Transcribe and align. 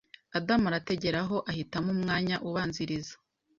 Adamu 0.37 0.65
atarageraho 0.79 1.35
ahitamo 1.51 1.89
umwanya 1.95 2.35
ubanziriza 2.47 3.13